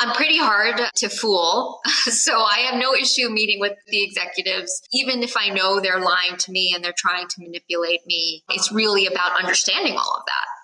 [0.00, 1.80] I'm pretty hard to fool.
[2.10, 6.36] So I have no issue meeting with the executives, even if I know they're lying
[6.38, 8.42] to me and they're trying to manipulate me.
[8.50, 10.59] It's really about understanding all of that.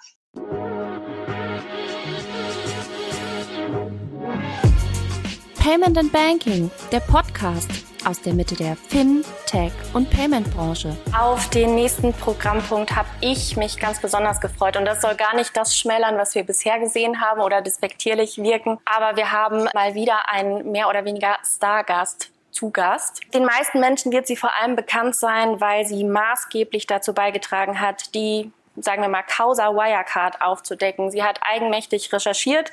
[5.66, 7.68] Payment and Banking, der Podcast
[8.04, 10.96] aus der Mitte der Fin, Tech und Payment Branche.
[11.12, 15.56] Auf den nächsten Programmpunkt habe ich mich ganz besonders gefreut und das soll gar nicht
[15.56, 20.28] das schmälern, was wir bisher gesehen haben oder despektierlich wirken, aber wir haben mal wieder
[20.30, 23.22] einen mehr oder weniger Stargast zu Gast.
[23.34, 28.14] Den meisten Menschen wird sie vor allem bekannt sein, weil sie maßgeblich dazu beigetragen hat,
[28.14, 31.10] die sagen wir mal, Causa Wirecard aufzudecken.
[31.10, 32.70] Sie hat eigenmächtig recherchiert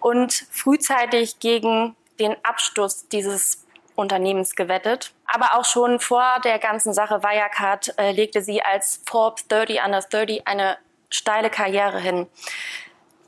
[0.00, 5.12] und frühzeitig gegen den Absturz dieses Unternehmens gewettet.
[5.26, 10.00] Aber auch schon vor der ganzen Sache Wirecard äh, legte sie als Forbes 30 Under
[10.00, 10.78] 30 eine
[11.10, 12.26] steile Karriere hin.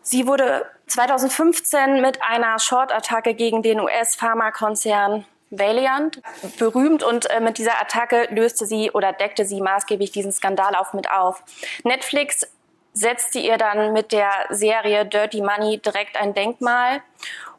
[0.02, 6.21] Sie wurde 2015 mit einer Short-Attacke gegen den US-Pharmakonzern Valiant
[6.59, 10.95] berühmt und äh, mit dieser Attacke löste sie oder deckte sie maßgeblich diesen Skandal auf
[10.95, 11.43] mit auf.
[11.85, 12.46] Netflix
[12.93, 17.02] setzte ihr dann mit der Serie Dirty Money direkt ein Denkmal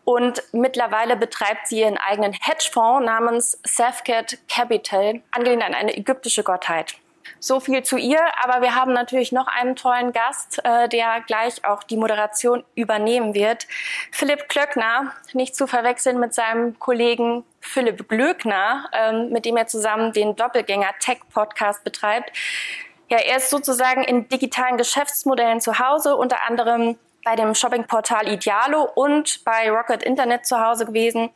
[0.05, 6.95] und mittlerweile betreibt sie ihren eigenen Hedgefonds namens Safcat Capital, angelehnt an eine ägyptische Gottheit.
[7.39, 11.65] So viel zu ihr, aber wir haben natürlich noch einen tollen Gast, äh, der gleich
[11.65, 13.67] auch die Moderation übernehmen wird.
[14.11, 20.13] Philipp Klöckner, nicht zu verwechseln mit seinem Kollegen Philipp Glöckner, ähm, mit dem er zusammen
[20.13, 22.31] den Doppelgänger Tech Podcast betreibt.
[23.09, 28.83] Ja, er ist sozusagen in digitalen Geschäftsmodellen zu Hause, unter anderem bei dem Shoppingportal Idealo
[28.83, 31.31] und bei Rocket Internet zu Hause gewesen.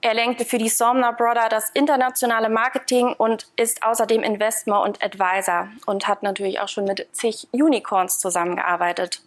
[0.00, 5.68] Er lenkte für die Somner Brother das internationale Marketing und ist außerdem Investor und Advisor
[5.86, 9.20] und hat natürlich auch schon mit zig Unicorns zusammengearbeitet.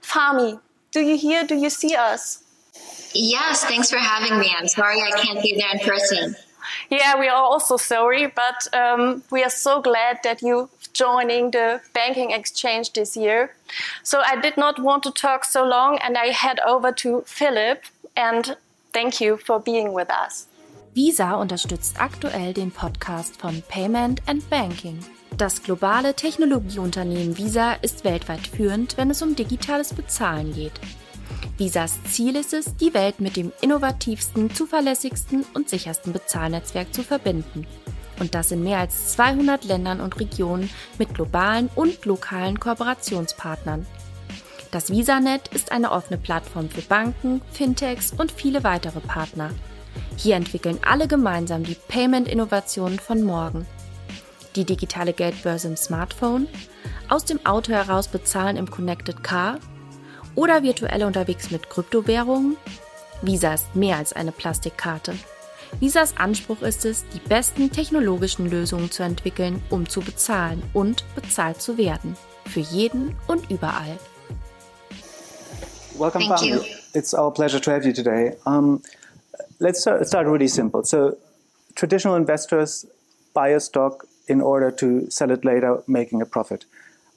[0.00, 0.58] Fami,
[0.94, 2.42] do you hear, do you see us?
[3.12, 4.46] Yes, thanks for having me.
[4.58, 6.36] I'm sorry I can't be there in person.
[6.88, 11.80] Yeah, we are also sorry, but um, we are so glad that you joining the
[11.92, 13.50] banking exchange this year.
[14.02, 17.82] So I did not want to talk so long and I head over to Philip
[18.16, 18.56] and
[18.92, 20.48] thank you for being with us.
[20.94, 24.98] Visa unterstützt aktuell den Podcast von Payment and Banking.
[25.36, 30.72] Das globale Technologieunternehmen Visa ist weltweit führend, wenn es um digitales Bezahlen geht.
[31.58, 37.66] Visas Ziel ist es, die Welt mit dem innovativsten, zuverlässigsten und sichersten Bezahlnetzwerk zu verbinden
[38.18, 43.86] und das in mehr als 200 Ländern und Regionen mit globalen und lokalen Kooperationspartnern.
[44.70, 49.50] Das VisaNet ist eine offene Plattform für Banken, Fintechs und viele weitere Partner.
[50.16, 53.66] Hier entwickeln alle gemeinsam die Payment-Innovationen von morgen.
[54.54, 56.48] Die digitale Geldbörse im Smartphone,
[57.08, 59.58] aus dem Auto heraus bezahlen im Connected Car
[60.34, 62.56] oder virtuell unterwegs mit Kryptowährungen.
[63.22, 65.14] Visa ist mehr als eine Plastikkarte.
[65.80, 71.60] Visas Anspruch ist es, die besten technologischen Lösungen zu entwickeln, um zu bezahlen und bezahlt
[71.60, 72.16] zu werden.
[72.46, 73.98] Für jeden und überall.
[75.98, 76.60] Welcome, Thank You.
[76.94, 78.36] It's our pleasure to have you today.
[78.46, 78.82] Um,
[79.60, 80.84] let's start, start really simple.
[80.84, 81.16] So,
[81.74, 82.86] traditional investors
[83.34, 86.64] buy a stock in order to sell it later, making a profit.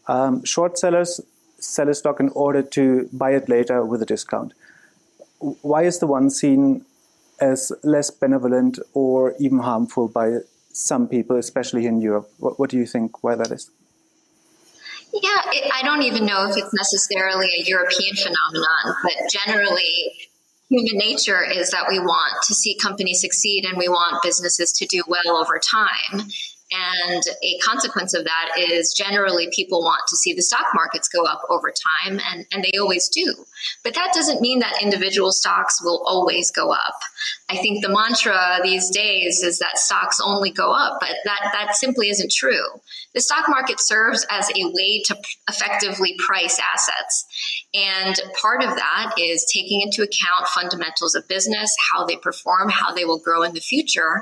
[0.07, 1.21] Um, short sellers
[1.59, 4.53] sell a stock in order to buy it later with a discount.
[5.61, 6.85] Why is the one seen
[7.41, 10.39] as less benevolent or even harmful by
[10.71, 12.29] some people, especially in Europe.
[12.37, 13.71] What, what do you think why that is?
[15.13, 20.13] Yeah, it, I don't even know if it's necessarily a European phenomenon, but generally,
[20.69, 24.85] human nature is that we want to see companies succeed and we want businesses to
[24.85, 26.29] do well over time.
[26.71, 31.23] And a consequence of that is generally people want to see the stock markets go
[31.25, 33.33] up over time, and, and they always do.
[33.83, 36.99] But that doesn't mean that individual stocks will always go up.
[37.49, 41.75] I think the mantra these days is that stocks only go up, but that, that
[41.75, 42.67] simply isn't true.
[43.15, 45.17] The stock market serves as a way to
[45.49, 47.25] effectively price assets.
[47.73, 52.93] And part of that is taking into account fundamentals of business, how they perform, how
[52.93, 54.21] they will grow in the future.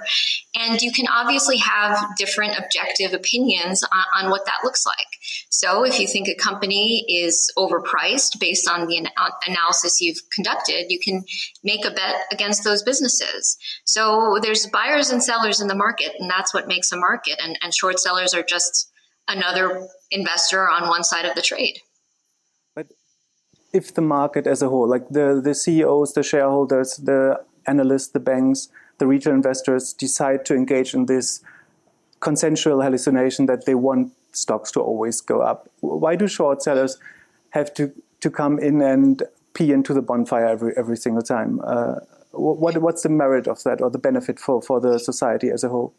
[0.55, 5.07] And you can obviously have different objective opinions on, on what that looks like.
[5.49, 9.09] So if you think a company is overpriced based on the
[9.47, 11.23] analysis you've conducted, you can
[11.63, 13.57] make a bet against those businesses.
[13.85, 17.39] So there's buyers and sellers in the market, and that's what makes a market.
[17.43, 18.91] And, and short sellers are just
[19.27, 21.79] another investor on one side of the trade.
[22.75, 22.87] But
[23.73, 28.19] if the market as a whole, like the, the CEOs, the shareholders, the analysts, the
[28.19, 31.41] banks, the retail investors decide to engage in this
[32.19, 36.97] consensual hallucination that they want stocks to always go up, why do short sellers
[37.51, 37.91] have to,
[38.21, 39.23] to come in and
[39.57, 41.59] pee into the bonfire every every single time.
[41.63, 41.95] Uh,
[42.31, 45.69] what what's the merit of that or the benefit for for the society as a
[45.69, 45.93] whole?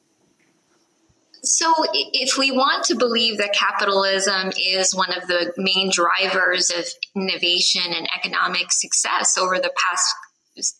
[1.42, 6.84] So, if we want to believe that capitalism is one of the main drivers of
[7.14, 10.14] innovation and economic success over the past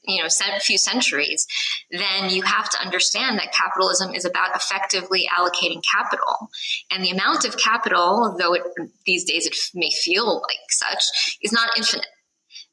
[0.05, 0.29] you know
[0.61, 1.47] few centuries
[1.91, 6.51] then you have to understand that capitalism is about effectively allocating capital
[6.91, 8.63] and the amount of capital though it,
[9.07, 12.07] these days it may feel like such is not infinite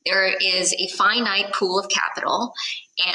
[0.06, 2.54] there is a finite pool of capital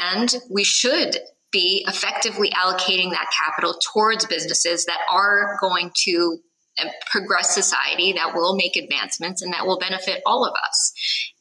[0.01, 1.17] and we should
[1.51, 6.37] be effectively allocating that capital towards businesses that are going to
[6.79, 10.93] uh, progress society that will make advancements and that will benefit all of us.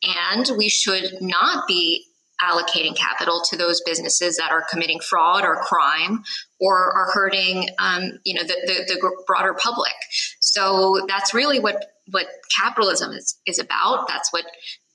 [0.03, 2.05] And we should not be
[2.43, 6.23] allocating capital to those businesses that are committing fraud or crime
[6.61, 9.93] or are hurting um, you know the, the, the, broader public
[10.41, 12.27] so that's really what what
[12.61, 14.45] capitalism is, is about that's what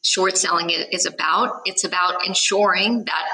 [0.02, 3.26] short selling is about it's about ensuring that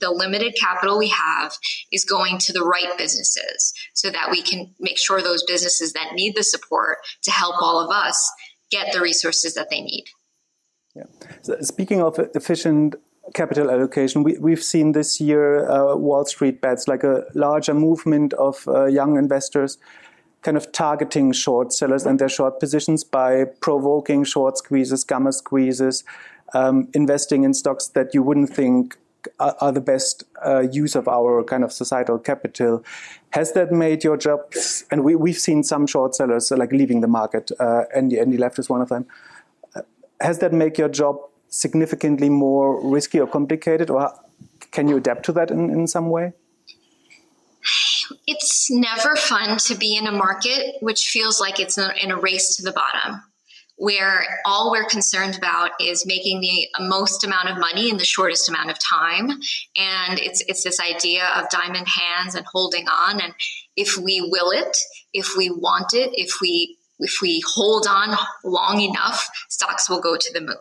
[0.00, 1.52] the limited capital we have
[1.90, 6.12] is going to the right businesses so that we can make sure those businesses that
[6.14, 8.30] need the support to help all of us
[8.70, 10.04] get the resources that they need.
[10.94, 11.04] Yeah.
[11.42, 12.96] So speaking of efficient
[13.34, 18.32] capital allocation, we, we've seen this year uh, Wall Street bets, like a larger movement
[18.34, 19.78] of uh, young investors
[20.42, 26.04] kind of targeting short sellers and their short positions by provoking short squeezes, gamma squeezes,
[26.52, 28.98] um, investing in stocks that you wouldn't think
[29.38, 32.84] are, are the best uh, use of our kind of societal capital.
[33.30, 34.40] Has that made your job?
[34.90, 37.52] And we, we've seen some short sellers like leaving the market.
[37.58, 39.06] Uh, Andy, Andy Left is one of them.
[39.76, 39.82] Uh,
[40.20, 41.16] has that make your job
[41.52, 44.12] significantly more risky or complicated, or
[44.70, 46.32] can you adapt to that in, in some way?
[48.26, 52.56] It's never fun to be in a market which feels like it's in a race
[52.56, 53.22] to the bottom
[53.76, 58.48] where all we're concerned about is making the most amount of money in the shortest
[58.48, 59.30] amount of time.
[59.76, 63.20] And it's it's this idea of diamond hands and holding on.
[63.20, 63.34] And
[63.76, 64.76] if we will it
[65.12, 70.16] if we want it if we if we hold on long enough stocks will go
[70.16, 70.56] to the moon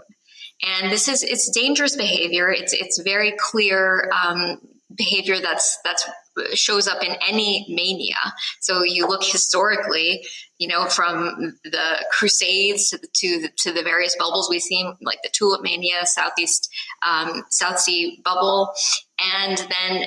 [0.63, 2.49] and this is it's dangerous behavior.
[2.49, 4.59] It's it's very clear um,
[4.95, 6.07] behavior that's that's
[6.53, 8.15] shows up in any mania.
[8.59, 10.23] So you look historically
[10.61, 14.95] you know, from the Crusades to the, to the, to the various bubbles we've seen,
[15.01, 16.71] like the Tulip Mania, Southeast
[17.03, 18.71] um, South Sea bubble,
[19.19, 20.03] and then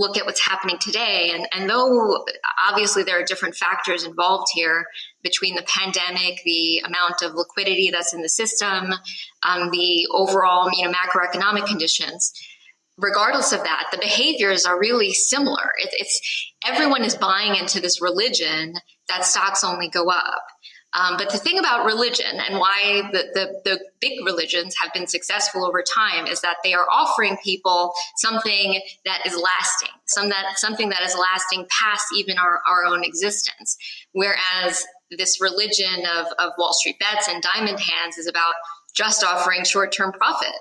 [0.00, 1.30] look at what's happening today.
[1.34, 2.24] And, and though
[2.68, 4.86] obviously there are different factors involved here
[5.22, 8.92] between the pandemic, the amount of liquidity that's in the system,
[9.46, 12.32] um, the overall you know macroeconomic conditions
[13.00, 15.72] regardless of that, the behaviors are really similar.
[15.78, 18.74] It, it's everyone is buying into this religion
[19.08, 20.42] that stocks only go up.
[20.92, 25.06] Um, but the thing about religion and why the, the, the, big religions have been
[25.06, 30.56] successful over time is that they are offering people something that is lasting, some that,
[30.58, 33.76] something that is lasting past even our, our own existence.
[34.12, 38.54] Whereas this religion of, of Wall Street bets and diamond hands is about
[38.94, 40.54] just offering short term profit.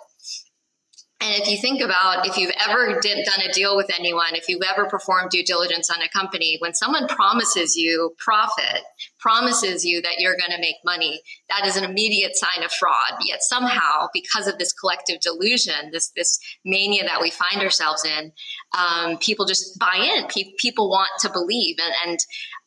[1.22, 4.48] And if you think about if you've ever did, done a deal with anyone, if
[4.48, 8.84] you've ever performed due diligence on a company, when someone promises you profit,
[9.20, 13.20] promises you that you're going to make money, that is an immediate sign of fraud.
[13.26, 18.32] Yet somehow, because of this collective delusion, this this mania that we find ourselves in,
[18.78, 20.28] um, people just buy in.
[20.28, 22.20] Pe- people want to believe, and, and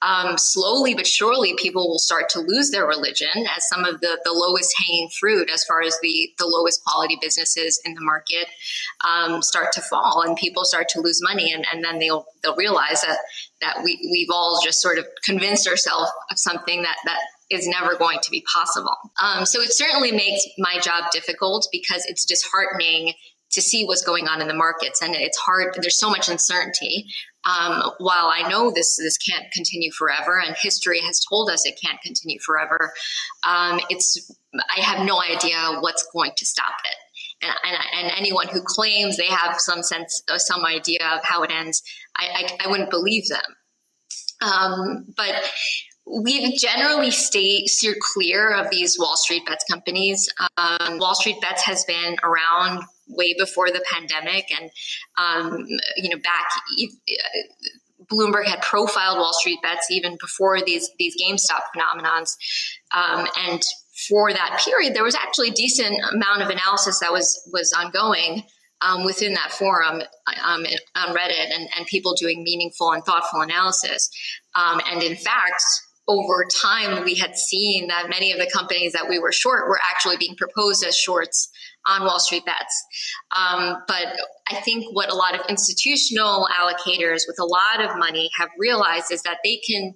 [0.03, 4.19] um, slowly but surely, people will start to lose their religion as some of the
[4.25, 8.49] the lowest hanging fruit, as far as the the lowest quality businesses in the market,
[9.07, 12.57] um, start to fall, and people start to lose money, and, and then they'll they'll
[12.57, 13.19] realize that
[13.63, 17.19] that we, we've all just sort of convinced ourselves of something that, that
[17.51, 18.97] is never going to be possible.
[19.23, 23.15] Um, so it certainly makes my job difficult because it's disheartening
[23.53, 27.07] to see what's going on in the markets and it's hard there's so much uncertainty
[27.45, 31.79] um, while i know this this can't continue forever and history has told us it
[31.83, 32.93] can't continue forever
[33.47, 34.35] um, it's
[34.75, 36.97] i have no idea what's going to stop it
[37.43, 41.51] and, and, anyone who claims they have some sense, uh, some idea of how it
[41.51, 41.83] ends,
[42.17, 42.27] I,
[42.61, 43.41] I, I wouldn't believe them.
[44.41, 45.43] Um, but
[46.07, 47.69] we've generally stayed
[48.01, 50.29] clear of these Wall Street bets companies.
[50.57, 54.71] Um, Wall Street bets has been around way before the pandemic, and
[55.17, 56.47] um, you know back.
[58.11, 62.37] Bloomberg had profiled Wall Street bets even before these these GameStop phenomenons,
[62.93, 63.63] um, and
[64.09, 68.43] for that period, there was actually a decent amount of analysis that was was ongoing
[68.83, 70.03] um, within that forum
[70.45, 70.67] um,
[70.97, 74.11] on Reddit, and, and, people doing meaningful and thoughtful analysis.
[74.57, 75.63] Um, and in fact,
[76.09, 79.79] over time, we had seen that many of the companies that we were short were
[79.93, 81.51] actually being proposed as shorts
[81.87, 82.85] on Wall Street bets.
[83.37, 84.07] Um, but
[84.51, 89.13] I think what a lot of institutional allocators with a lot of money have realized
[89.13, 89.95] is that they can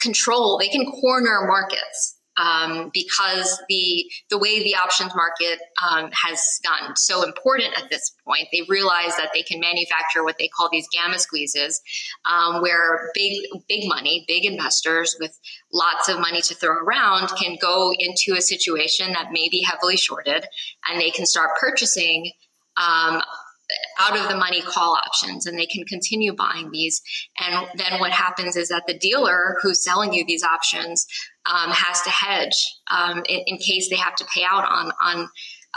[0.00, 6.40] control, they can corner markets um, because the the way the options market um, has
[6.64, 10.68] gotten so important at this point, they realize that they can manufacture what they call
[10.70, 11.80] these gamma squeezes,
[12.24, 15.38] um, where big big money, big investors with
[15.72, 19.96] lots of money to throw around can go into a situation that may be heavily
[19.96, 20.44] shorted,
[20.88, 22.30] and they can start purchasing
[22.76, 23.20] um,
[24.00, 27.02] out of the money call options and they can continue buying these.
[27.38, 31.06] And then what happens is that the dealer who's selling you these options
[31.46, 32.56] um, has to hedge
[32.90, 35.28] um, in, in, case they have to pay out on on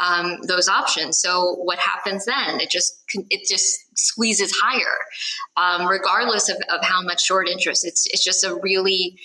[0.01, 1.19] um, those options.
[1.19, 2.59] So what happens then?
[2.59, 2.93] It just
[3.29, 4.97] it just squeezes higher,
[5.57, 7.85] um, regardless of, of how much short interest.
[7.85, 9.17] It's it's just a really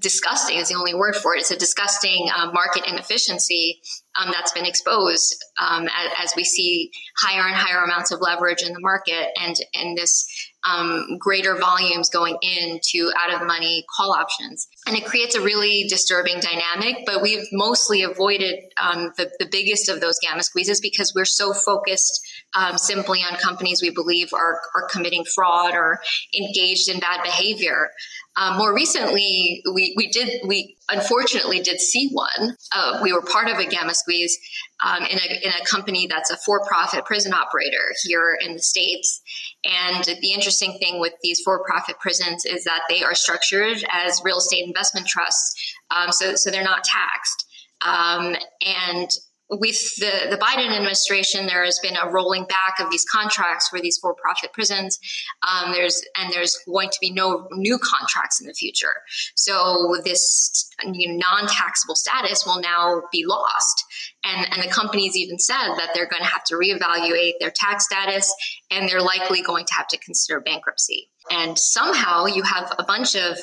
[0.00, 1.40] disgusting is the only word for it.
[1.40, 3.80] It's a disgusting uh, market inefficiency
[4.18, 8.62] um, that's been exposed um, as, as, we see higher and higher amounts of leverage
[8.62, 10.26] in the market and and this
[10.68, 14.66] um, greater volumes going into out of money call options.
[14.86, 19.88] And it creates a really disturbing dynamic, but we've mostly avoided um, the, the biggest
[19.88, 22.20] of those gamma squeezes because we're so focused
[22.54, 26.00] um, simply on companies we believe are, are committing fraud or
[26.38, 27.90] engaged in bad behavior.
[28.36, 32.56] Um, more recently, we, we did, we unfortunately did see one.
[32.72, 34.38] Uh, we were part of a gamma squeeze
[34.84, 38.62] um, in, a, in a company that's a for profit prison operator here in the
[38.62, 39.20] States.
[39.64, 44.22] And the interesting thing with these for profit prisons is that they are structured as
[44.24, 45.74] real estate investment trusts.
[45.90, 47.44] Um, so, so they're not taxed.
[47.84, 49.08] Um, and
[49.50, 53.80] with the, the Biden administration, there has been a rolling back of these contracts for
[53.80, 54.98] these for-profit prisons.
[55.46, 58.92] Um, there's and there's going to be no new contracts in the future.
[59.34, 63.84] So this you know, non-taxable status will now be lost.
[64.24, 67.86] And, and the companies even said that they're going to have to reevaluate their tax
[67.86, 68.32] status,
[68.70, 71.08] and they're likely going to have to consider bankruptcy.
[71.30, 73.38] And somehow you have a bunch of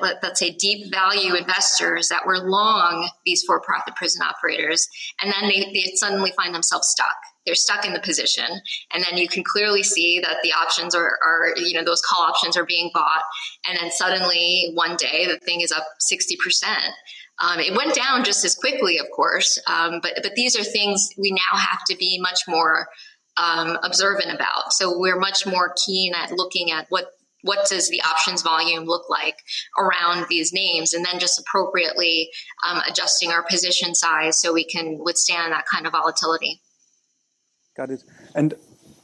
[0.00, 4.86] let, us say deep value investors that were long these for-profit prison operators
[5.22, 7.16] and then they, they suddenly find themselves stuck.
[7.46, 8.46] They're stuck in the position
[8.92, 12.22] and then you can clearly see that the options are, are you know those call
[12.22, 13.22] options are being bought
[13.68, 16.36] and then suddenly one day the thing is up 60%
[17.40, 21.08] um, it went down just as quickly of course um, but but these are things
[21.16, 22.88] we now have to be much more
[23.38, 24.72] um, observant about.
[24.72, 27.06] So we're much more keen at looking at what
[27.48, 29.38] what does the options volume look like
[29.78, 30.92] around these names?
[30.92, 32.28] And then just appropriately
[32.66, 36.60] um, adjusting our position size so we can withstand that kind of volatility.
[37.74, 38.04] Got it.
[38.34, 38.52] And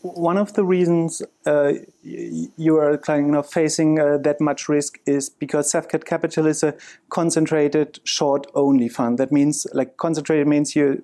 [0.02, 1.72] one of the reasons uh,
[2.02, 6.74] you are kind of facing uh, that much risk is because Safkhet Capital is a
[7.08, 9.16] concentrated short only fund.
[9.16, 11.02] That means like concentrated means you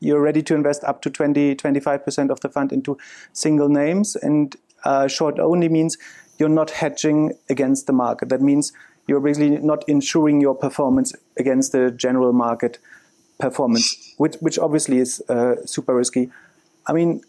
[0.00, 2.96] you're ready to invest up to 20 25% of the fund into
[3.34, 4.16] single names.
[4.16, 5.98] And uh, short only means
[6.38, 8.28] you're not hedging against the market.
[8.28, 8.72] That means
[9.06, 12.78] you're basically not insuring your performance against the general market
[13.38, 16.30] performance, which, which obviously is uh, super risky.
[16.86, 17.22] I mean,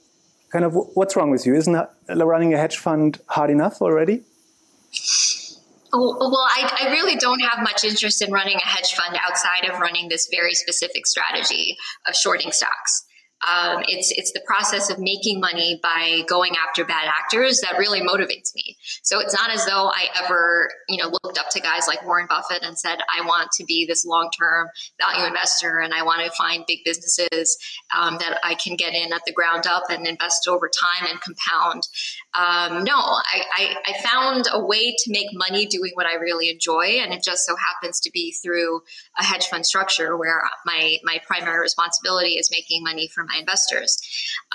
[0.52, 1.56] kind of what's wrong with you?
[1.56, 1.78] Isn't
[2.10, 4.24] running a hedge fund hard enough already?
[5.92, 9.68] Oh, well, I, I, really don't have much interest in running a hedge fund outside
[9.68, 13.06] of running this very specific strategy of shorting stocks.
[13.48, 18.02] Um, it's it's the process of making money by going after bad actors that really
[18.02, 18.78] motivates me.
[19.02, 22.28] So it's not as though I ever you know looked up to guys like Warren
[22.28, 24.68] Buffett and said I want to be this long term
[25.00, 27.58] value investor and I want to find big businesses
[27.98, 31.22] um, that I can get in at the ground up and invest over time and
[31.22, 31.84] compound.
[32.34, 36.50] Um, no, I, I, I found a way to make money doing what I really
[36.50, 38.82] enjoy, and it just so happens to be through
[39.18, 43.98] a hedge fund structure where my my primary responsibility is making money from my investors.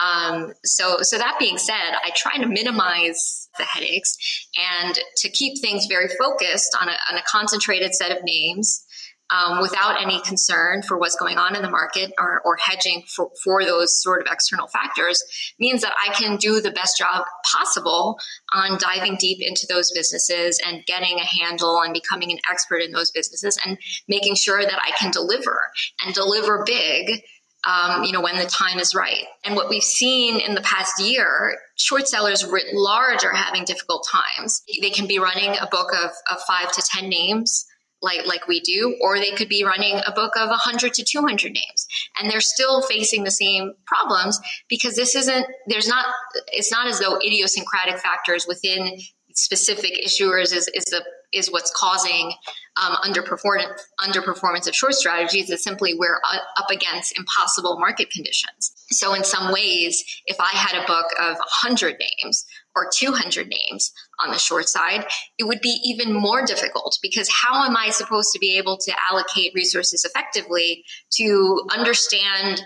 [0.02, 4.16] Um, so, so that being said, I try to minimize the headaches
[4.56, 8.84] and to keep things very focused on a, on a concentrated set of names
[9.30, 13.30] um, without any concern for what's going on in the market or, or hedging for,
[13.42, 15.22] for, those sort of external factors
[15.58, 18.18] means that I can do the best job possible
[18.52, 22.92] on diving deep into those businesses and getting a handle and becoming an expert in
[22.92, 25.58] those businesses and making sure that I can deliver
[26.04, 27.22] and deliver big
[27.66, 29.24] um, you know, when the time is right.
[29.44, 34.06] And what we've seen in the past year, short sellers writ large are having difficult
[34.10, 34.62] times.
[34.80, 37.66] They can be running a book of, of five to 10 names
[38.02, 41.52] like, like we do, or they could be running a book of 100 to 200
[41.52, 41.86] names.
[42.20, 46.06] And they're still facing the same problems because this isn't, there's not,
[46.48, 48.98] it's not as though idiosyncratic factors within
[49.32, 51.02] specific issuers is, is the
[51.34, 52.32] is what's causing
[52.82, 56.20] um, underperformance underperformance of short strategies is simply we're
[56.58, 58.72] up against impossible market conditions.
[58.90, 62.44] So, in some ways, if I had a book of 100 names
[62.76, 65.06] or 200 names on the short side,
[65.38, 68.92] it would be even more difficult because how am I supposed to be able to
[69.10, 72.62] allocate resources effectively to understand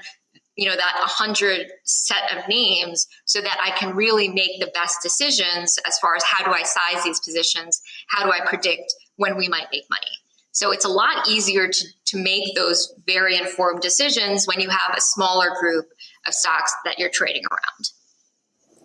[0.59, 4.99] you know that 100 set of names so that i can really make the best
[5.03, 9.37] decisions as far as how do i size these positions how do i predict when
[9.37, 10.12] we might make money
[10.59, 14.97] so it's a lot easier to, to make those very informed decisions when you have
[14.97, 15.87] a smaller group
[16.27, 17.91] of stocks that you're trading around.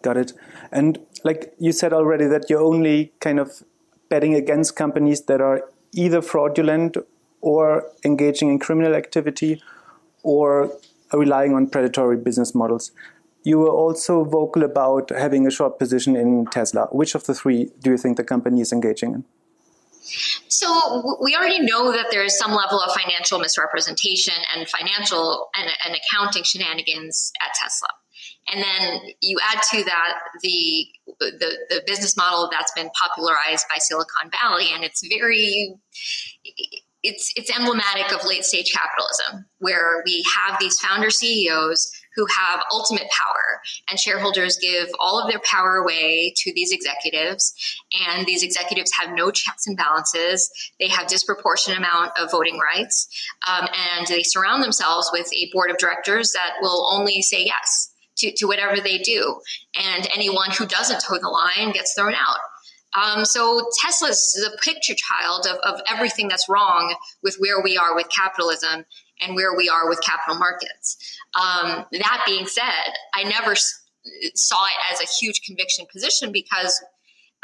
[0.03, 0.33] Got it.
[0.71, 3.63] And like you said already, that you're only kind of
[4.07, 5.63] betting against companies that are
[5.93, 6.95] either fraudulent
[7.41, 9.59] or engaging in criminal activity
[10.21, 10.77] or
[11.13, 12.91] relying on predatory business models.
[13.43, 16.87] You were also vocal about having a short position in Tesla.
[16.91, 19.25] Which of the three do you think the company is engaging in?
[20.47, 25.69] So we already know that there is some level of financial misrepresentation and financial and,
[25.85, 27.89] and accounting shenanigans at Tesla.
[28.49, 30.87] And then you add to that the,
[31.19, 35.75] the, the business model that's been popularized by Silicon Valley, and it's very
[37.03, 42.61] it's it's emblematic of late stage capitalism, where we have these founder CEOs who have
[42.71, 47.53] ultimate power and shareholders give all of their power away to these executives
[48.07, 50.49] and these executives have no checks and balances.
[50.79, 53.07] They have disproportionate amount of voting rights
[53.47, 53.67] um,
[53.97, 58.31] and they surround themselves with a board of directors that will only say yes to,
[58.37, 59.39] to whatever they do.
[59.75, 62.37] And anyone who doesn't toe the line gets thrown out
[62.95, 67.95] um, so Tesla's the picture child of, of everything that's wrong with where we are
[67.95, 68.85] with capitalism
[69.21, 70.97] and where we are with capital markets.
[71.35, 76.83] Um, that being said, I never saw it as a huge conviction position because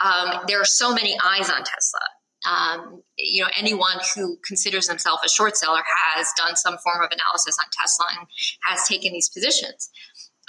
[0.03, 2.01] um, there are so many eyes on Tesla.
[2.49, 5.81] Um, you know, anyone who considers themselves a short seller
[6.15, 8.27] has done some form of analysis on Tesla and
[8.63, 9.89] has taken these positions.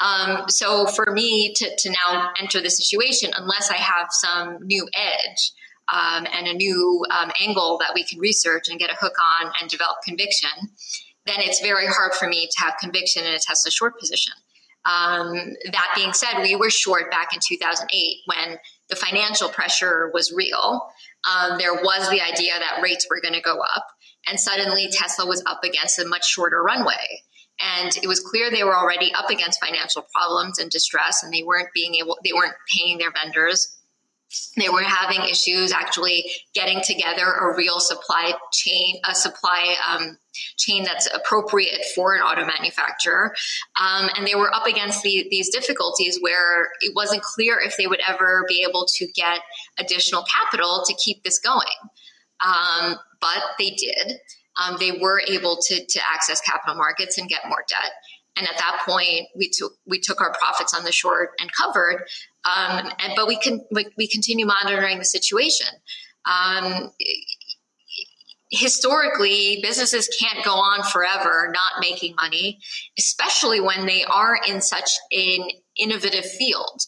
[0.00, 4.88] Um, so for me to, to now enter the situation, unless I have some new
[4.94, 5.52] edge
[5.92, 9.52] um, and a new um, angle that we can research and get a hook on
[9.60, 10.50] and develop conviction,
[11.26, 14.32] then it's very hard for me to have conviction in a Tesla short position.
[14.86, 15.34] Um,
[15.72, 18.56] that being said, we were short back in 2008 when
[18.88, 20.88] the financial pressure was real.
[21.28, 23.86] Um, there was the idea that rates were going to go up,
[24.26, 27.22] and suddenly Tesla was up against a much shorter runway.
[27.62, 31.42] And it was clear they were already up against financial problems and distress, and they
[31.42, 33.76] weren't being able, they weren't paying their vendors
[34.56, 40.18] they were having issues actually getting together a real supply chain, a supply um,
[40.56, 43.34] chain that's appropriate for an auto manufacturer.
[43.80, 47.88] Um, and they were up against the, these difficulties where it wasn't clear if they
[47.88, 49.40] would ever be able to get
[49.78, 51.66] additional capital to keep this going.
[52.44, 54.20] Um, but they did.
[54.60, 57.92] Um, they were able to, to access capital markets and get more debt.
[58.36, 62.04] And at that point, we took we took our profits on the short and covered.
[62.44, 65.66] Um, and, but we can we, we, continue monitoring the situation.
[66.24, 66.90] Um,
[68.50, 72.58] historically, businesses can't go on forever not making money,
[72.98, 76.82] especially when they are in such an innovative field.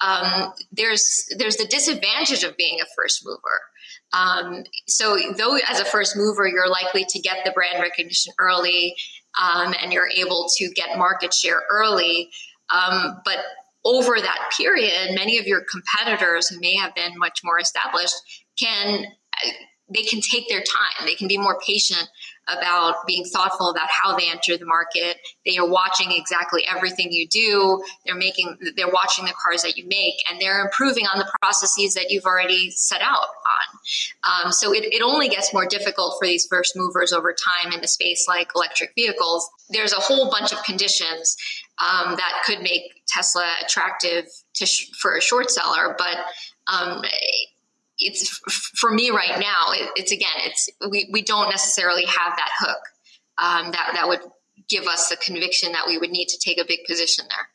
[0.00, 3.60] Um, there's there's the disadvantage of being a first mover.
[4.12, 8.94] Um, so, though as a first mover, you're likely to get the brand recognition early
[9.40, 12.30] um, and you're able to get market share early.
[12.70, 13.38] Um, but
[13.84, 18.14] over that period, many of your competitors who may have been much more established
[18.58, 19.04] can
[19.90, 21.06] they can take their time.
[21.06, 22.08] They can be more patient
[22.48, 25.18] about being thoughtful about how they enter the market.
[25.44, 27.82] They are watching exactly everything you do.
[28.04, 31.94] They're making, they're watching the cars that you make, and they're improving on the processes
[31.94, 34.44] that you've already set out on.
[34.46, 37.80] Um, so it, it only gets more difficult for these first movers over time in
[37.80, 39.48] a space like electric vehicles.
[39.70, 41.36] There's a whole bunch of conditions
[41.78, 46.16] um, that could make Tesla attractive to sh- for a short seller, but
[46.66, 47.02] um,
[47.98, 48.28] it's
[48.78, 49.72] for me right now.
[49.72, 52.80] It, it's again, it's we, we don't necessarily have that hook
[53.38, 54.20] um, that that would
[54.68, 57.48] give us the conviction that we would need to take a big position there.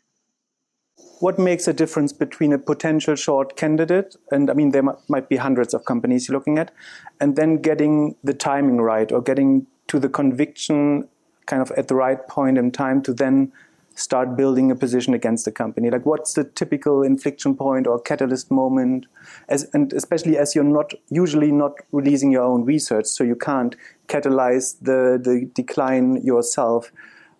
[1.19, 5.37] What makes a difference between a potential short candidate, and I mean there might be
[5.37, 6.71] hundreds of companies you're looking at,
[7.19, 11.07] and then getting the timing right or getting to the conviction
[11.45, 13.51] kind of at the right point in time to then
[13.95, 15.89] start building a position against the company?
[15.89, 19.05] Like, what's the typical inflection point or catalyst moment?
[19.49, 23.75] As, and especially as you're not usually not releasing your own research, so you can't
[24.07, 26.91] catalyze the, the decline yourself.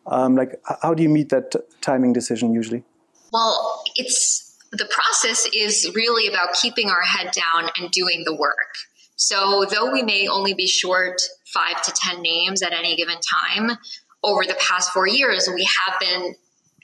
[0.05, 2.83] Um, like, how do you meet that timing decision usually?
[3.31, 8.75] Well, it's the process is really about keeping our head down and doing the work.
[9.15, 11.21] So, though we may only be short
[11.53, 13.77] five to 10 names at any given time,
[14.23, 16.35] over the past four years, we have been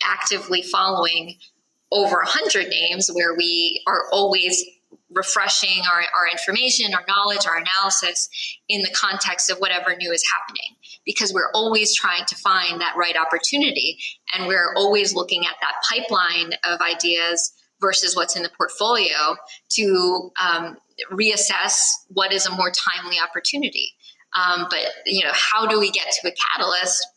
[0.03, 1.35] actively following
[1.91, 4.63] over 100 names where we are always
[5.12, 8.29] refreshing our, our information, our knowledge, our analysis
[8.67, 10.75] in the context of whatever new is happening.
[11.05, 13.97] Because we're always trying to find that right opportunity
[14.33, 19.35] and we're always looking at that pipeline of ideas versus what's in the portfolio
[19.69, 20.77] to um,
[21.12, 23.91] reassess what is a more timely opportunity.
[24.35, 27.07] Um, but you know, how do we get to a catalyst?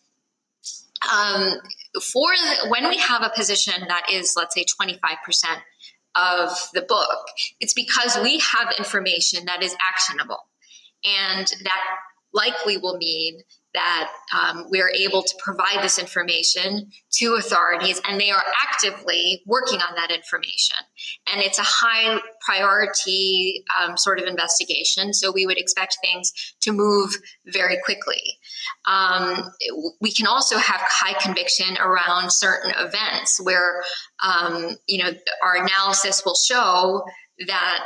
[1.13, 1.59] Um,
[2.01, 4.97] for the, when we have a position that is, let's say, 25%
[6.15, 7.27] of the book,
[7.61, 10.39] it's because we have information that is actionable.
[11.05, 11.81] And that
[12.33, 13.41] likely will mean
[13.75, 19.81] that um, we're able to provide this information to authorities and they are actively working
[19.81, 20.77] on that information.
[21.33, 26.33] And it's a high priority um, sort of investigation, so we would expect things
[26.63, 28.39] to move very quickly.
[28.87, 29.51] Um,
[30.01, 33.83] we can also have high conviction around certain events where,
[34.23, 37.05] um, you know, our analysis will show
[37.47, 37.85] that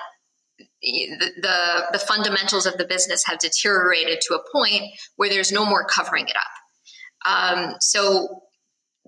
[0.87, 4.85] the, the, fundamentals of the business have deteriorated to a point
[5.17, 7.29] where there's no more covering it up.
[7.29, 8.43] Um, so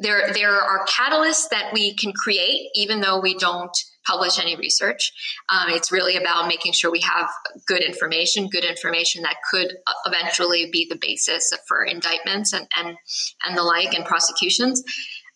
[0.01, 5.12] there there are catalysts that we can create even though we don't publish any research.
[5.51, 7.29] Um, it's really about making sure we have
[7.67, 9.75] good information, good information that could
[10.07, 12.97] eventually be the basis for indictments and and
[13.45, 14.83] and the like and prosecutions.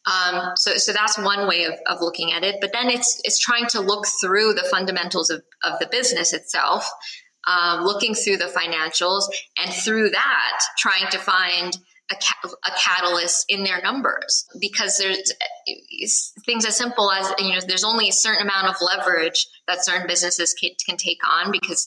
[0.07, 2.57] Um, so, so that's one way of, of looking at it.
[2.61, 6.89] But then it's it's trying to look through the fundamentals of, of the business itself,
[7.47, 9.25] um, looking through the financials,
[9.59, 11.77] and through that, trying to find
[12.11, 14.47] a, ca- a catalyst in their numbers.
[14.61, 15.33] Because there's
[16.45, 20.07] things as simple as you know, there's only a certain amount of leverage that certain
[20.07, 21.87] businesses can, can take on because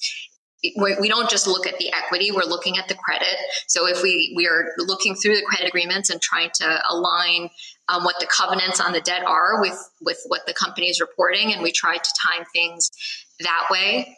[0.77, 3.35] we don't just look at the equity we're looking at the credit
[3.67, 7.49] so if we we are looking through the credit agreements and trying to align
[7.87, 11.53] um, what the covenants on the debt are with with what the company is reporting,
[11.53, 12.91] and we try to time things
[13.39, 14.17] that way.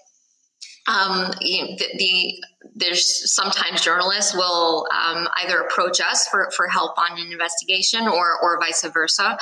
[0.87, 2.43] Um, you know, the, the,
[2.75, 8.41] there's sometimes journalists will um, either approach us for, for help on an investigation or
[8.41, 9.37] or vice versa.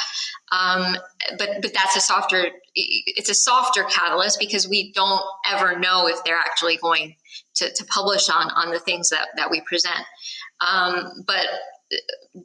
[0.51, 0.97] Um,
[1.37, 6.23] but but that's a softer it's a softer catalyst because we don't ever know if
[6.23, 7.15] they're actually going
[7.55, 10.05] to, to publish on on the things that that we present.
[10.59, 11.45] Um, but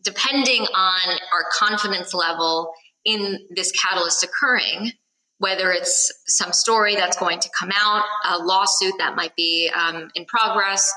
[0.03, 2.73] depending on our confidence level
[3.05, 4.93] in this catalyst occurring,
[5.39, 10.11] whether it's some story that's going to come out, a lawsuit that might be um,
[10.15, 10.93] in progress,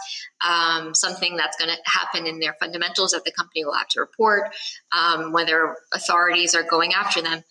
[0.45, 4.01] um, something that's going to happen in their fundamentals that the company will have to
[4.01, 4.53] report,
[4.91, 7.41] um, whether authorities are going after them.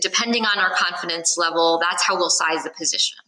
[0.00, 3.18] Depending on our confidence level, that's how we'll size the position.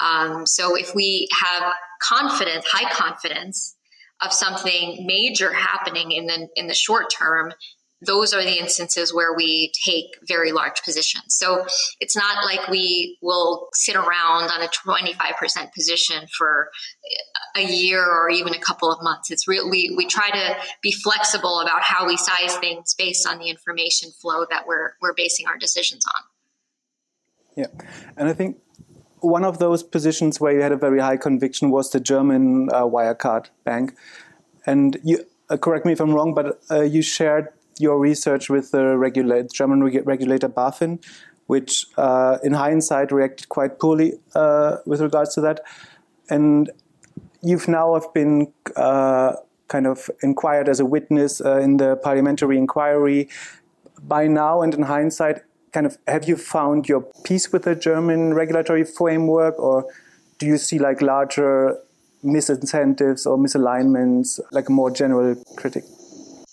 [0.00, 3.76] Um, so if we have confidence, high confidence
[4.22, 7.52] of something major happening in the in the short term
[8.02, 11.34] those are the instances where we take very large positions.
[11.36, 11.66] So
[12.00, 16.70] it's not like we will sit around on a 25% position for
[17.56, 19.30] a year or even a couple of months.
[19.30, 23.48] It's really, we, try to be flexible about how we size things based on the
[23.48, 26.22] information flow that we're, we're basing our decisions on.
[27.56, 27.86] Yeah.
[28.16, 28.56] And I think
[29.20, 32.82] one of those positions where you had a very high conviction was the German uh,
[32.82, 33.94] Wirecard bank.
[34.66, 37.48] And you uh, correct me if I'm wrong, but uh, you shared
[37.80, 41.02] your research with the German reg regulator BaFin,
[41.46, 45.60] which uh, in hindsight reacted quite poorly uh, with regards to that.
[46.28, 46.70] And
[47.42, 49.32] you've now have been uh,
[49.68, 53.28] kind of inquired as a witness in the parliamentary inquiry.
[54.02, 58.34] By now and in hindsight, kind of have you found your peace with the German
[58.34, 59.86] regulatory framework, or
[60.38, 61.78] do you see like larger
[62.24, 65.84] misincentives or misalignments, like a more general critic?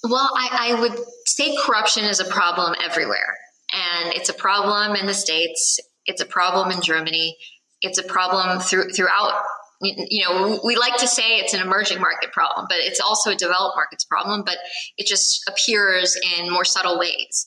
[0.03, 0.97] Well, I, I would
[1.37, 3.35] say corruption is a problem everywhere,
[3.73, 5.79] and it's a problem in the states.
[6.05, 7.37] It's a problem in Germany.
[7.81, 9.33] It's a problem through, throughout
[9.81, 13.35] you know, we like to say it's an emerging market problem, but it's also a
[13.35, 14.57] developed markets problem, but
[14.97, 17.45] it just appears in more subtle ways.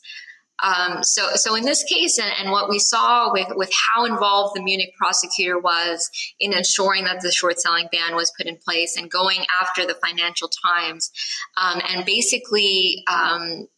[0.63, 4.55] Um, so, so in this case, and, and, what we saw with, with how involved
[4.55, 8.97] the Munich prosecutor was in ensuring that the short selling ban was put in place
[8.97, 11.11] and going after the Financial Times,
[11.57, 13.69] um, and basically um,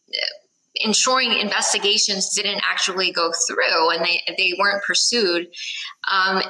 [0.75, 5.47] ensuring investigations didn't actually go through and they they weren't pursued.
[6.11, 6.41] Um,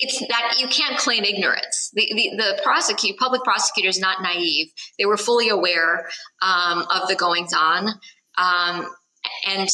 [0.00, 1.90] it's that you can't claim ignorance.
[1.92, 4.68] The, the, the public prosecutor is not naive.
[4.98, 6.08] They were fully aware
[6.40, 7.88] um, of the goings on.
[8.38, 8.86] Um,
[9.46, 9.68] and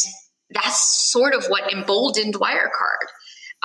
[0.51, 3.07] that's sort of what emboldened Wirecard.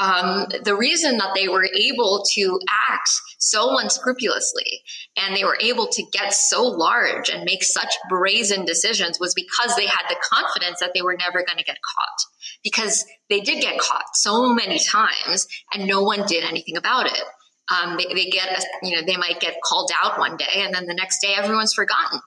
[0.01, 2.59] Um, the reason that they were able to
[2.89, 4.81] act so unscrupulously
[5.15, 9.75] and they were able to get so large and make such brazen decisions was because
[9.75, 12.19] they had the confidence that they were never going to get caught
[12.63, 17.23] because they did get caught so many times and no one did anything about it
[17.71, 20.73] um, they, they, get, a, you know, they might get called out one day, and
[20.73, 22.19] then the next day everyone's forgotten.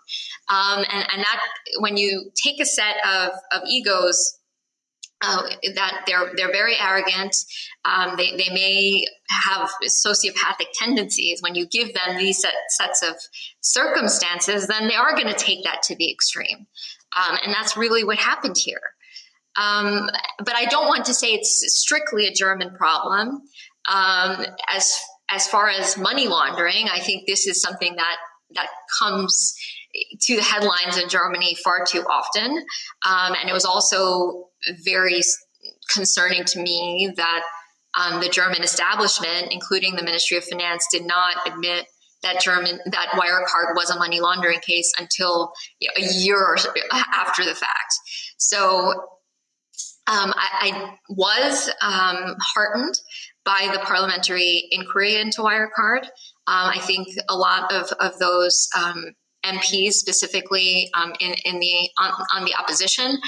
[0.49, 1.41] Um, and, and that
[1.81, 4.39] when you take a set of, of egos
[5.21, 5.43] uh,
[5.75, 7.35] that they're they're very arrogant.
[7.85, 11.41] Um, they they may have sociopathic tendencies.
[11.43, 13.15] When you give them these set, sets of
[13.61, 16.67] circumstances, then they are going to take that to the extreme,
[17.17, 18.83] um, and that's really what happened here.
[19.57, 23.43] Um, but I don't want to say it's strictly a German problem.
[23.93, 24.99] Um, as
[25.31, 28.17] as far as money laundering, I think this is something that
[28.55, 29.55] that comes
[30.23, 32.51] to the headlines in Germany far too often.
[33.07, 34.49] Um, and it was also
[34.85, 35.23] very
[35.93, 37.43] concerning to me that
[37.95, 41.87] um, the German establishment, including the Ministry of Finance, did not admit
[42.23, 45.53] that German that Wirecard was a money laundering case until
[45.97, 46.57] a year
[47.13, 47.95] after the fact.
[48.39, 48.93] So
[50.07, 52.95] um, I, I, was um, heartened
[53.45, 56.05] by the parliamentary inquiry into Wirecard.
[56.47, 59.13] Um, I think a lot of, of those um,
[59.45, 63.19] MPs, specifically um, in, in, the on, on, the opposition,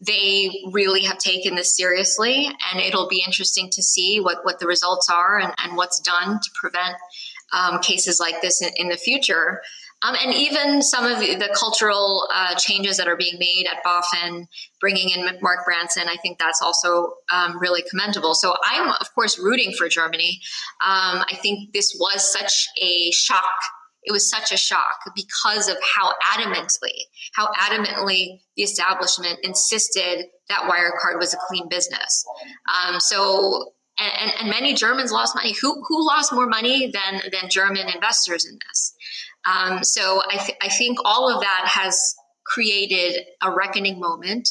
[0.00, 4.66] they really have taken this seriously, and it'll be interesting to see what, what the
[4.66, 6.96] results are and, and what's done to prevent
[7.52, 9.60] um, cases like this in, in the future.
[10.02, 14.46] Um, and even some of the, cultural uh, changes that are being made at BaFin,
[14.78, 18.34] bringing in Mark Branson, I think that's also um, really commendable.
[18.34, 20.40] So I'm, of course, rooting for Germany.
[20.84, 23.44] Um, I think this was such a shock.
[24.04, 30.70] It was such a shock because of how adamantly, how adamantly the establishment insisted that
[30.70, 32.24] Wirecard was a clean business.
[32.72, 35.54] Um, so and, and, many Germans lost money.
[35.62, 38.92] Who who lost more money than than German investors in this?
[39.46, 42.14] Um, so I, th- I think all of that has
[42.46, 44.48] created a reckoning moment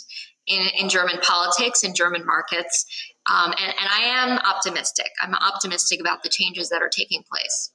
[0.48, 2.86] in, in German politics and German markets.
[3.30, 5.10] Um, and, and, I am optimistic.
[5.22, 7.72] I'm optimistic about the changes that are taking place.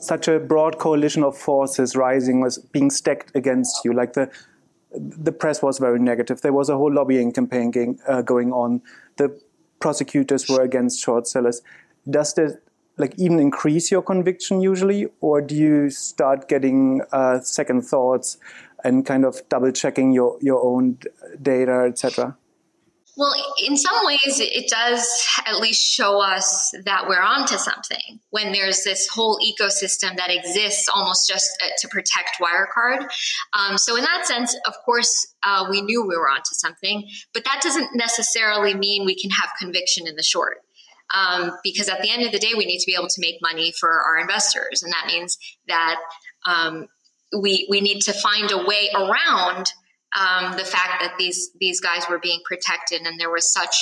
[0.00, 3.92] Such a broad coalition of forces rising was being stacked against you.
[3.92, 4.30] Like the
[4.96, 6.40] the press was very negative.
[6.40, 8.82] There was a whole lobbying campaign going, uh, going on.
[9.16, 9.40] The
[9.80, 11.62] prosecutors were against short sellers.
[12.08, 12.60] Does the
[12.96, 18.38] like even increase your conviction usually, or do you start getting uh, second thoughts
[18.84, 20.98] and kind of double checking your your own
[21.42, 22.36] data, etc.?
[23.16, 23.32] Well,
[23.64, 25.06] in some ways, it does
[25.46, 30.88] at least show us that we're onto something when there's this whole ecosystem that exists
[30.92, 33.06] almost just uh, to protect Wirecard.
[33.52, 37.44] Um, so, in that sense, of course, uh, we knew we were onto something, but
[37.44, 40.58] that doesn't necessarily mean we can have conviction in the short
[41.14, 43.36] um, because at the end of the day, we need to be able to make
[43.40, 45.96] money for our investors, and that means that
[46.44, 46.88] um,
[47.40, 49.72] we we need to find a way around
[50.18, 53.76] um, the fact that these these guys were being protected, and there was such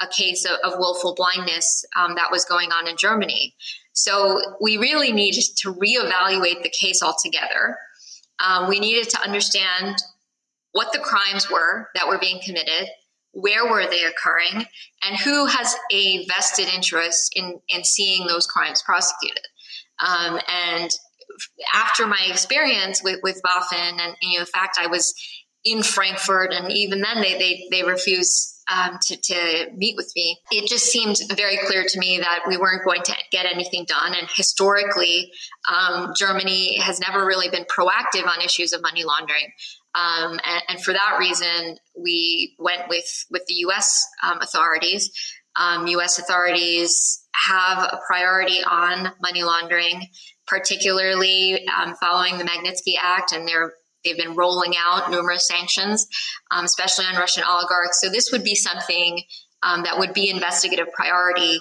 [0.00, 3.54] a case of, of willful blindness um, that was going on in Germany.
[3.92, 7.76] So we really needed to reevaluate the case altogether.
[8.44, 9.96] Um, we needed to understand
[10.72, 12.88] what the crimes were that were being committed
[13.32, 14.66] where were they occurring,
[15.02, 19.46] and who has a vested interest in, in seeing those crimes prosecuted.
[20.00, 20.90] Um, and
[21.74, 25.14] after my experience with, with BaFin and you know, the fact I was
[25.64, 30.38] in Frankfurt, and even then they, they, they refused um, to, to meet with me.
[30.50, 34.14] It just seemed very clear to me that we weren't going to get anything done.
[34.14, 35.30] And historically,
[35.72, 39.52] um, Germany has never really been proactive on issues of money laundering.
[39.94, 44.06] Um, and, and, for that reason, we went with with the U.S.
[44.22, 45.10] Um, authorities.
[45.86, 46.18] U.S.
[46.18, 50.06] Um, authorities have a priority on money laundering,
[50.46, 53.72] particularly um, following the Magnitsky Act, and they're
[54.08, 56.06] they've been rolling out numerous sanctions,
[56.50, 58.00] um, especially on Russian oligarchs.
[58.00, 59.22] So this would be something
[59.62, 61.58] that would be investigative priority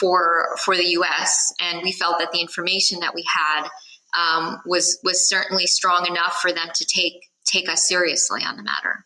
[0.00, 1.52] for for the U.S.
[1.60, 3.68] And we felt that the information that we had
[4.16, 8.62] um, was was certainly strong enough for them to take take us seriously on the
[8.62, 9.04] matter.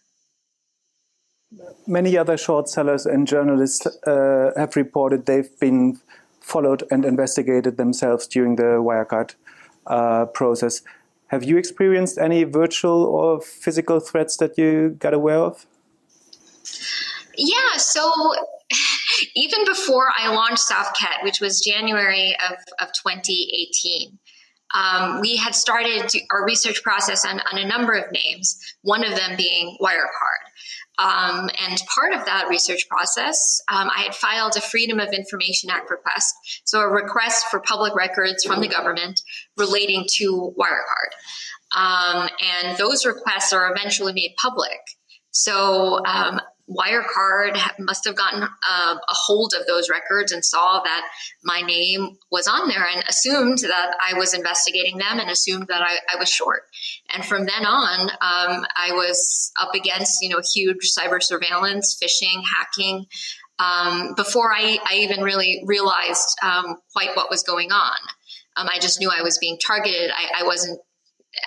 [1.86, 5.98] Many other short sellers and journalists uh, have reported they've been
[6.40, 9.34] followed and investigated themselves during the Wirecard
[9.86, 10.82] uh, process.
[11.28, 15.66] Have you experienced any virtual or physical threats that you got aware of?
[17.36, 18.34] Yeah, so
[19.36, 24.18] even before I launched Safkhet, which was January of, of 2018,
[24.74, 29.16] um, we had started our research process on, on, a number of names, one of
[29.16, 30.47] them being Wirecard.
[30.98, 35.70] Um, and part of that research process, um, I had filed a Freedom of Information
[35.70, 36.34] Act request,
[36.64, 39.20] so a request for public records from the government
[39.56, 41.12] relating to Wirecard.
[41.76, 44.80] Um, and those requests are eventually made public.
[45.30, 51.08] So um, Wirecard must have gotten uh, a hold of those records and saw that
[51.42, 55.82] my name was on there and assumed that I was investigating them and assumed that
[55.82, 56.62] I, I was short.
[57.14, 62.42] And from then on, um, I was up against you know huge cyber surveillance, phishing,
[62.44, 63.06] hacking.
[63.58, 67.96] Um, before I, I, even really realized um, quite what was going on.
[68.56, 70.12] Um, I just knew I was being targeted.
[70.12, 70.78] I, I wasn't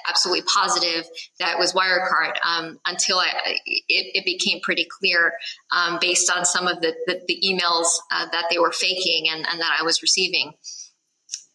[0.08, 1.06] absolutely positive
[1.39, 5.34] that was Wirecard um, until I, it, it, became pretty clear
[5.72, 9.46] um, based on some of the, the, the emails uh, that they were faking and,
[9.50, 10.54] and, that I was receiving.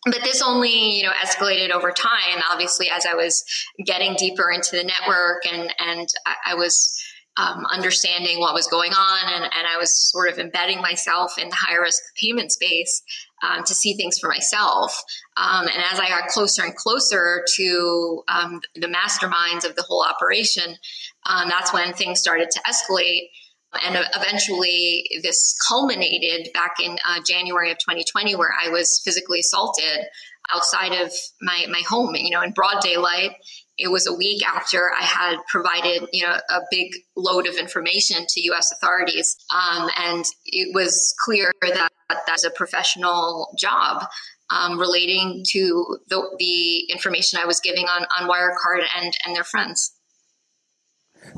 [0.05, 2.43] But this only, you know, escalated over time.
[2.51, 3.45] Obviously, as I was
[3.85, 6.97] getting deeper into the network and and I, I was
[7.37, 11.49] um, understanding what was going on, and, and I was sort of embedding myself in
[11.49, 13.03] the high risk payment space
[13.42, 15.03] um, to see things for myself.
[15.37, 20.05] Um, and as I got closer and closer to um, the masterminds of the whole
[20.05, 20.77] operation,
[21.27, 23.29] um, that's when things started to escalate.
[23.85, 30.07] And eventually, this culminated back in uh, January of 2020, where I was physically assaulted
[30.51, 33.33] outside of my, my home, you know, in broad daylight.
[33.79, 38.25] It was a week after I had provided, you know, a big load of information
[38.27, 38.73] to U.S.
[38.73, 41.91] authorities, um, and it was clear that
[42.27, 44.07] that's a professional job
[44.51, 49.45] um, relating to the, the, information I was giving on, on Wirecard and, and their
[49.45, 49.93] friends.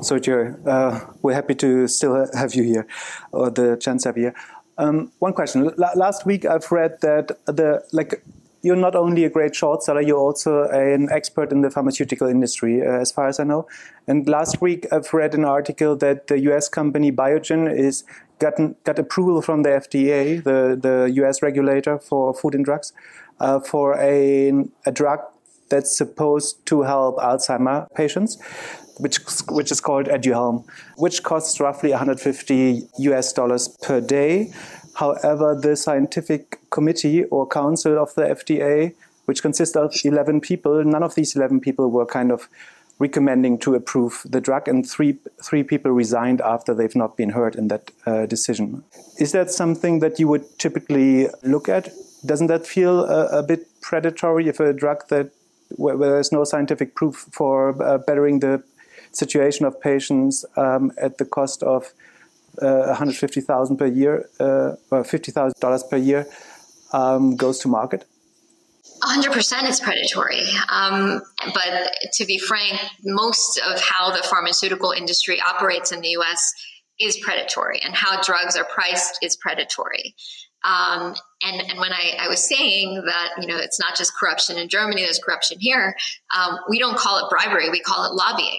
[0.03, 2.87] So, Jerry, uh, we're happy to still have you here,
[3.33, 4.35] or the chance to have you here.
[4.77, 5.65] Um, one question.
[5.67, 8.23] L last week, I've read that the like
[8.63, 12.83] you're not only a great short seller, you're also an expert in the pharmaceutical industry,
[12.83, 13.67] uh, as far as I know.
[14.07, 16.69] And last week, I've read an article that the U.S.
[16.69, 18.05] company Biogen is
[18.39, 21.43] gotten got approval from the FDA, the the U.S.
[21.43, 22.93] regulator for food and drugs,
[23.41, 24.53] uh, for a
[24.87, 25.21] a drug
[25.69, 28.39] that's supposed to help Alzheimer patients,
[28.99, 29.19] which
[29.51, 30.65] which is called Aduhelm,
[30.97, 33.33] which costs roughly 150 U.S.
[33.33, 34.53] dollars per day.
[34.99, 38.95] However, the scientific committee or council of the FDA,
[39.27, 42.49] which consists of 11 people, none of these 11 people were kind of
[42.99, 47.55] recommending to approve the drug, and three three people resigned after they've not been heard
[47.55, 48.83] in that uh, decision.
[49.21, 51.91] Is that something that you would typically look at?
[52.27, 55.31] Doesn't that feel a, a bit predatory if a drug that
[55.77, 58.65] where, where there's no scientific proof for uh, bettering the
[59.13, 61.93] situation of patients um, at the cost of
[62.67, 66.27] 150,000 per year, uh, or 50,000 dollars per year,
[66.93, 68.05] um, goes to market?
[69.03, 70.43] 100% is predatory.
[70.71, 71.21] Um,
[71.55, 76.53] but to be frank, most of how the pharmaceutical industry operates in the US
[77.01, 80.17] is predatory, and how drugs are priced is predatory.
[80.65, 84.59] Um, and, and when I, I, was saying that, you know, it's not just corruption
[84.59, 85.95] in Germany, there's corruption here,
[86.37, 88.59] um, we don't call it bribery, we call it lobbying.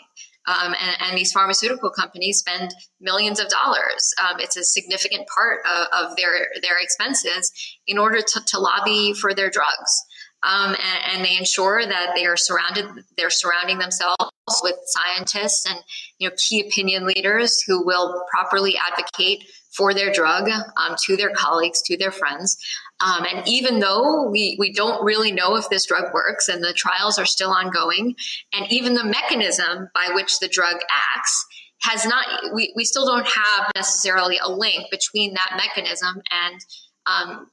[0.50, 4.14] Um, and, and, these pharmaceutical companies spend millions of dollars.
[4.24, 7.52] Um, it's a significant part of, of, their their expenses
[7.86, 10.04] in order to, to lobby for their drugs
[10.44, 12.86] um, and, and, they ensure that they are surrounded
[13.18, 14.32] they're surrounding themselves
[14.64, 15.80] with scientists and
[16.18, 21.32] you know key opinion leaders who will properly advocate for their drug um, to their
[21.32, 22.58] colleagues to their friends
[23.02, 26.74] um, and even though we, we don't really know if this drug works and the
[26.74, 28.16] trials are still ongoing
[28.54, 30.76] and even the mechanism by which the drug
[31.16, 31.46] acts
[31.82, 36.60] has not we, we still don't have necessarily a link between that mechanism and
[37.06, 37.48] um,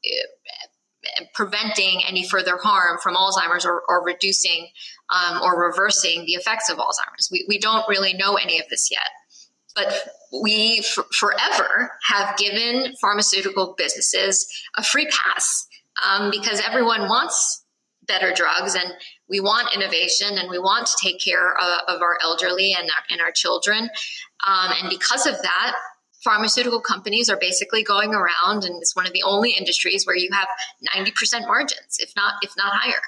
[1.34, 4.68] preventing any further harm from Alzheimer's or, or reducing
[5.10, 7.28] um, or reversing the effects of Alzheimer's.
[7.30, 9.08] We, we don't really know any of this yet.
[9.76, 10.08] But
[10.42, 15.68] we f- forever have given pharmaceutical businesses a free pass
[16.04, 17.64] um, because everyone wants
[18.08, 18.92] better drugs and
[19.28, 23.02] we want innovation and we want to take care of, of our elderly and our,
[23.10, 23.90] and our children.
[24.46, 25.76] Um, and because of that,
[26.26, 30.28] pharmaceutical companies are basically going around and it's one of the only industries where you
[30.32, 30.48] have
[30.96, 33.00] 90% margins if not if not higher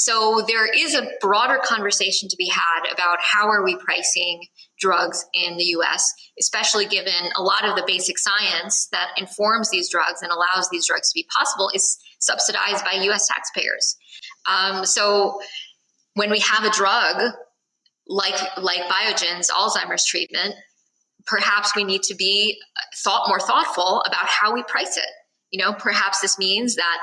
[0.00, 4.46] so there is a broader conversation to be had about how are we pricing
[4.78, 9.90] drugs in the US especially given a lot of the basic science that informs these
[9.90, 13.96] drugs and allows these drugs to be possible is subsidized by US taxpayers
[14.46, 15.40] um, so
[16.14, 17.32] when we have a drug
[18.06, 20.54] like like Biogen's Alzheimer's treatment
[21.28, 22.58] perhaps we need to be
[22.96, 25.10] thought more thoughtful about how we price it.
[25.50, 26.98] You know, perhaps this means that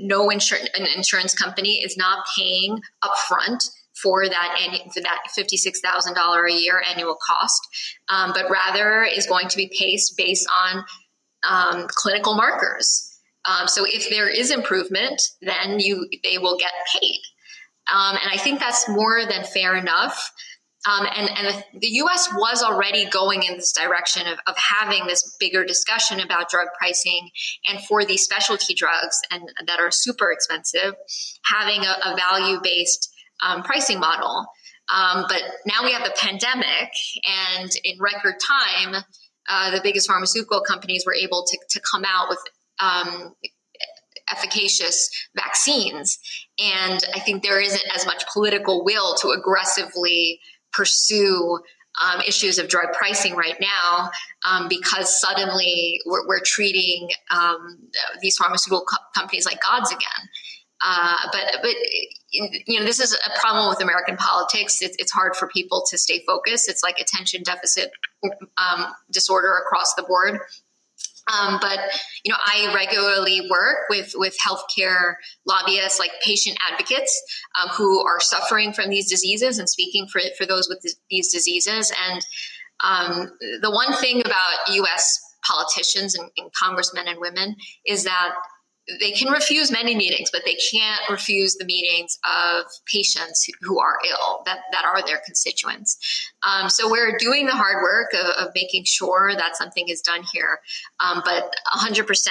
[0.00, 3.70] no insurance an insurance company is not paying upfront
[4.02, 4.58] for that
[4.94, 7.60] for that fifty six thousand dollar a year annual cost,
[8.08, 10.84] um, but rather is going to be paced based on
[11.48, 13.06] um, clinical markers.
[13.46, 17.20] Um, so if there is improvement, then you they will get paid,
[17.92, 20.30] um, and I think that's more than fair enough.
[20.88, 25.36] Um, and, and the US was already going in this direction of, of having this
[25.38, 27.28] bigger discussion about drug pricing
[27.68, 30.94] and for these specialty drugs and that are super expensive,
[31.44, 33.12] having a, a value based
[33.42, 34.46] um, pricing model.
[34.92, 36.90] Um, but now we have the pandemic,
[37.54, 39.04] and in record time,
[39.48, 42.38] uh, the biggest pharmaceutical companies were able to, to come out with
[42.80, 43.34] um,
[44.30, 46.18] efficacious vaccines.
[46.58, 50.40] And I think there isn't as much political will to aggressively
[50.72, 51.60] pursue
[52.00, 54.10] um, issues of drug pricing right now
[54.48, 57.78] um, because suddenly we're, we're treating um,
[58.22, 60.28] these pharmaceutical co- companies like gods again.
[60.82, 61.74] Uh, but but
[62.30, 64.80] you know this is a problem with American politics.
[64.80, 66.70] It's, it's hard for people to stay focused.
[66.70, 67.90] It's like attention deficit
[68.56, 70.40] um, disorder across the board.
[71.28, 71.78] Um, but
[72.24, 75.14] you know, I regularly work with with healthcare
[75.46, 77.20] lobbyists, like patient advocates,
[77.60, 81.92] um, who are suffering from these diseases and speaking for for those with these diseases.
[82.10, 82.20] And
[82.82, 85.18] um, the one thing about U.S.
[85.46, 87.56] politicians and, and congressmen and women
[87.86, 88.30] is that
[88.98, 93.98] they can refuse many meetings, but they can't refuse the meetings of patients who are
[94.08, 95.98] ill, that, that are their constituents.
[96.46, 100.22] Um, so we're doing the hard work of, of, making sure that something is done
[100.32, 100.60] here.
[100.98, 102.28] Um, but 100%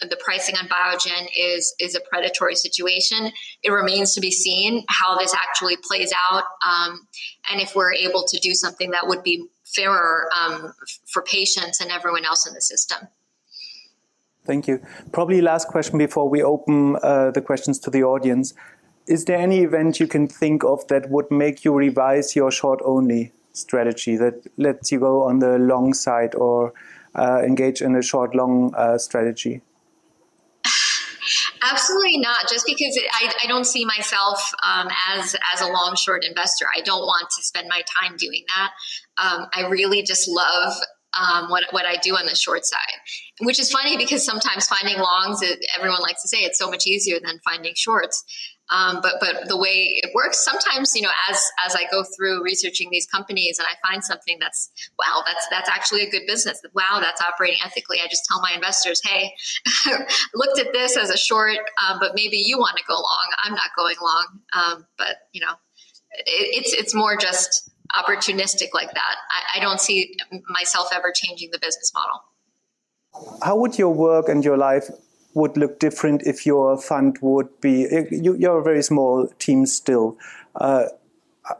[0.00, 3.32] the pricing on Biogen is is a predatory situation.
[3.62, 7.06] It remains to be seen how this actually plays out, um,
[7.50, 10.72] and if we're able to do something that would be fairer um,
[11.10, 13.08] for patients and everyone else in the system.
[14.46, 14.80] Thank you.
[15.12, 18.54] Probably last question before we open uh, the questions to the audience.
[19.06, 22.80] Is there any event you can think of that would make you revise your short
[22.84, 26.72] only strategy that lets you go on the long side or
[27.14, 29.62] uh, engage in a short long uh, strategy?
[31.62, 32.48] Absolutely not.
[32.48, 36.80] Just because I, I don't see myself um, as as a long short investor, I
[36.82, 38.70] don't want to spend my time doing that.
[39.18, 40.74] Um, I really just love
[41.14, 42.78] um, what, what I do on the short side,
[43.40, 46.86] which is funny because sometimes finding longs, it, everyone likes to say it's so much
[46.86, 48.24] easier than finding shorts.
[48.68, 52.42] Um, but but the way it works, sometimes you know, as as I go through
[52.42, 56.60] researching these companies and I find something that's wow, that's that's actually a good business.
[56.74, 57.98] Wow, that's operating ethically.
[58.04, 59.32] I just tell my investors, hey,
[60.34, 63.26] looked at this as a short, um, but maybe you want to go long.
[63.44, 65.52] I'm not going long, um, but you know,
[66.14, 69.16] it, it's it's more just opportunistic like that.
[69.30, 70.16] I, I don't see
[70.48, 72.22] myself ever changing the business model.
[73.42, 74.90] How would your work and your life
[75.36, 80.16] would look different if your fund would be you, are a very small team still
[80.56, 80.84] uh,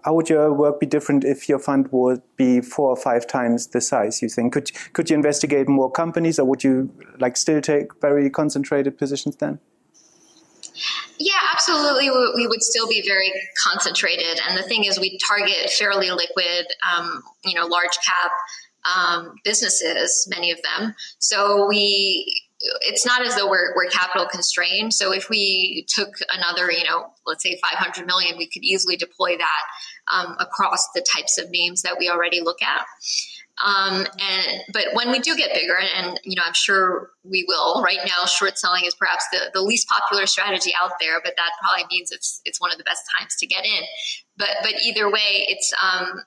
[0.05, 3.69] how would your work be different if your fund would be four or five times
[3.69, 7.61] the size you think could could you investigate more companies or would you like still
[7.61, 9.61] take very concentrated positions then
[11.19, 12.11] yeah, absolutely.
[12.35, 13.33] We would still be very
[13.67, 14.41] concentrated.
[14.49, 18.33] And the thing is, we target fairly liquid, um, you know, large cap
[18.95, 20.95] um, businesses, many of them.
[21.19, 22.43] So we,
[22.83, 24.93] it's not as though we're, we're capital constrained.
[24.95, 29.37] So if we took another, you know, let's say 500 million, we could easily deploy
[29.37, 29.63] that
[30.13, 32.87] um, across the types of names that we already look at.
[33.65, 37.83] Um, and but when we do get bigger, and, you know, I'm sure we will.
[37.83, 41.51] Right now, short selling is perhaps the, the least popular strategy out there, but that
[41.61, 43.83] probably means it's it's one of the best times to get in.
[44.37, 46.23] But but either way, it's um,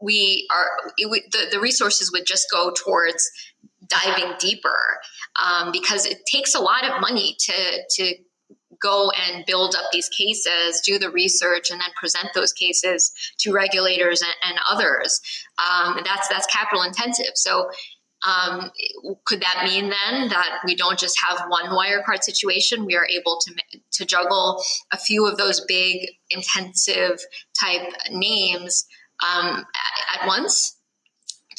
[0.00, 3.28] we are it, the the resources would just go towards
[3.88, 4.98] diving deeper
[5.42, 8.14] um, because it takes a lot of money to to
[8.80, 13.52] go and build up these cases, do the research, and then present those cases to
[13.52, 15.20] regulators and, and others.
[15.58, 17.32] Um, that's that's capital intensive.
[17.34, 17.70] So.
[18.26, 18.72] Um,
[19.26, 22.84] could that mean then that we don't just have one Wirecard situation?
[22.84, 23.54] We are able to
[23.92, 24.60] to juggle
[24.92, 27.20] a few of those big, intensive
[27.60, 28.86] type names
[29.24, 30.76] um, at, at once.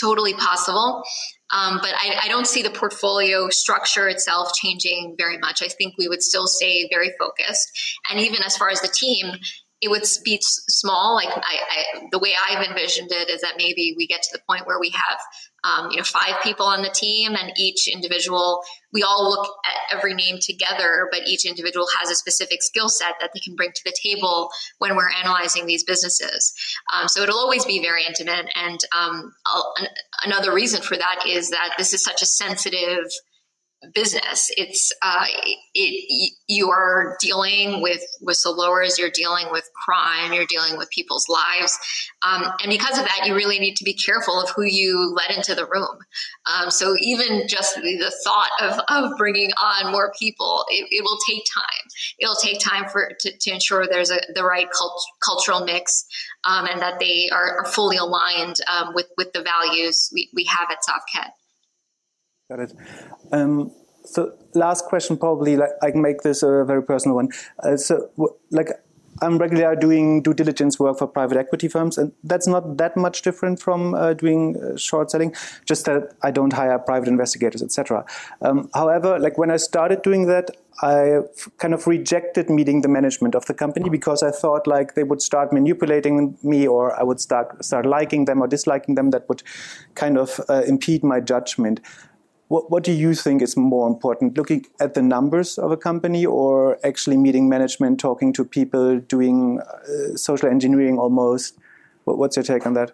[0.01, 1.03] Totally possible.
[1.51, 5.63] Um, but I, I, don't see the portfolio structure itself changing very much.
[5.63, 7.67] I think we would still stay very focused.
[8.09, 9.33] And even as far as the team,
[9.81, 11.15] it would be small.
[11.15, 14.41] Like I, I, the way I've envisioned it is that maybe we get to the
[14.47, 15.19] point where we have,
[15.63, 18.61] um, you know, five people on the team, and each individual,
[18.91, 23.15] we all look at every name together, but each individual has a specific skill set
[23.21, 24.49] that they can bring to the table
[24.79, 26.53] when we're analyzing these businesses.
[26.93, 28.47] Um, so it'll always be very intimate.
[28.55, 29.33] And um,
[30.25, 33.05] another reason for that is that this is such a sensitive
[33.93, 34.51] business.
[34.57, 35.25] It's uh,
[35.73, 41.77] it, you are dealing with whistleblowers, you're dealing with crime, you're dealing with people's lives,
[42.25, 45.35] um, and because of that, you really need to be careful of who you let
[45.35, 45.97] into the room.
[46.45, 51.03] Um, so even just the, the, thought of, of bringing on more people, it, it
[51.03, 51.63] will take time.
[52.19, 56.05] It'll take time for to, to ensure there's a, the right cult, cultural mix
[56.43, 60.43] um, and that they are, are fully aligned um, with with the values we, we
[60.45, 61.29] have at Safkhet.
[62.49, 62.73] Got it.
[63.31, 63.71] Um,
[64.03, 67.29] so last question, probably like I can make this a very personal one.
[67.61, 68.09] Uh, so
[68.49, 68.69] like
[69.21, 73.21] I'm regularly doing due diligence work for private equity firms, and that's not that much
[73.21, 75.35] different from uh, doing uh, short selling.
[75.65, 78.03] Just that I don't hire private investigators, etc.
[78.41, 80.49] Um, however, like when I started doing that,
[80.81, 81.19] I
[81.57, 85.21] kind of rejected meeting the management of the company because I thought like they would
[85.21, 89.11] start manipulating me, or I would start start liking them or disliking them.
[89.11, 89.43] That would
[89.93, 91.81] kind of uh, impede my judgment.
[92.49, 96.25] What, what do you think is more important, looking at the numbers of a company
[96.25, 101.57] or actually meeting management, talking to people, doing uh, social engineering almost?
[102.05, 102.91] What, what's your take on that?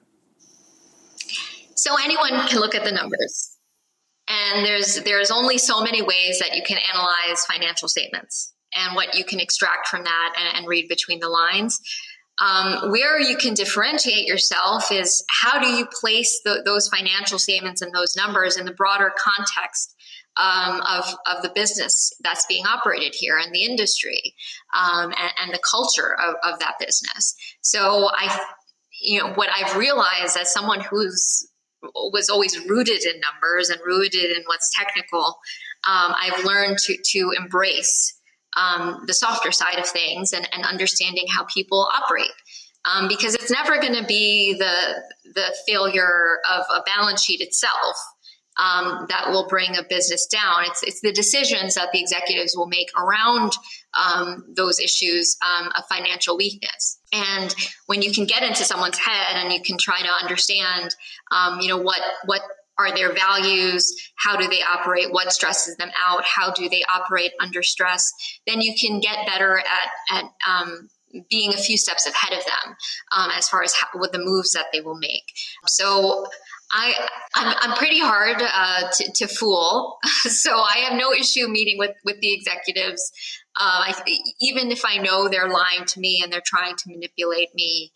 [1.75, 3.57] So anyone can look at the numbers.
[4.27, 9.15] And there's there's only so many ways that you can analyze financial statements and what
[9.15, 11.79] you can extract from that and, and read between the lines.
[12.41, 17.81] Um, where you can differentiate yourself is how do you place the, those financial statements
[17.81, 19.95] and those numbers in the broader context
[20.37, 24.35] um, of, of the business that's being operated here in the industry
[24.73, 27.35] um, and, and, the culture of, of that business.
[27.61, 28.45] So I,
[29.01, 31.47] you know, what I've realized as someone who's
[31.93, 35.37] was always rooted in numbers and rooted in what's technical,
[35.87, 38.14] um, I've learned to to embrace
[38.55, 42.31] um, the softer side of things and, and understanding how people operate.
[42.85, 45.03] Um, because it's never going to be the
[45.33, 47.97] the failure of a balance sheet itself
[48.57, 50.65] um, that will bring a business down.
[50.65, 53.53] It's it's the decisions that the executives will make around
[53.97, 56.99] um, those issues um, of financial weakness.
[57.11, 57.53] And
[57.87, 60.95] when you can get into someone's head and you can try to understand,
[61.31, 62.41] um, you know what what
[62.77, 63.93] are their values?
[64.17, 65.11] How do they operate?
[65.11, 66.23] What stresses them out?
[66.23, 68.11] How do they operate under stress?
[68.47, 70.89] Then you can get better at, at um,
[71.29, 72.75] being a few steps ahead of them
[73.15, 75.23] um, as far as how, what the moves that they will make.
[75.65, 76.25] So
[76.71, 81.77] I, I'm, I'm pretty hard uh, to, to, fool, so I have no issue meeting
[81.77, 83.11] with, with the executives.
[83.57, 87.55] Uh, I, even if I know they're lying to me and they're trying to manipulate
[87.55, 87.91] me,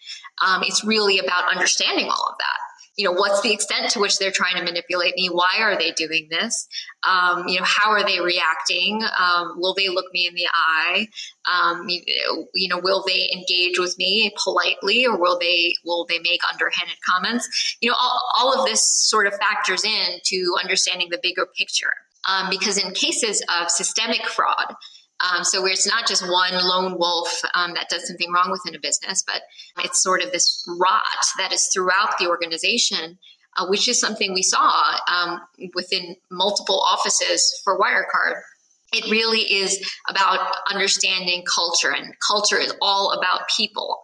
[0.45, 2.68] um, it's really about understanding all of that
[3.00, 5.28] you know, what's the extent to which they're trying to manipulate me?
[5.28, 6.68] Why are they doing this?
[7.08, 9.02] Um, you know, how are they reacting?
[9.18, 11.08] Um, will they look me in the eye?
[11.50, 12.02] Um, you,
[12.54, 16.97] you, know, will they engage with me politely, or will they will they make underhanded
[17.10, 17.78] comments?
[17.80, 21.93] You know, all, all of this sort of factors in to understanding the bigger picture.
[22.28, 24.76] Um, because in cases of systemic fraud,
[25.22, 28.80] um, so it's not just one lone wolf um, that does something wrong within a
[28.80, 29.41] business, but
[29.84, 31.01] it's sort of this rot
[31.38, 33.20] that is throughout the organization,
[33.57, 35.41] uh, which is something we saw um,
[35.76, 38.39] within multiple offices for Wirecard.
[38.91, 40.39] It really is about
[40.72, 43.99] understanding culture, and culture is all about people.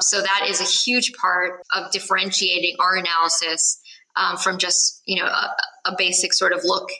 [0.00, 3.80] So that is a huge part of differentiating our analysis
[4.16, 5.54] um, from just you know a,
[5.86, 6.90] a, basic sort of look